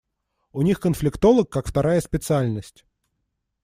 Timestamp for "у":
0.51-0.63